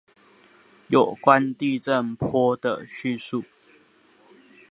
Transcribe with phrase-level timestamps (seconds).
[0.87, 3.43] 有關地震波的敘述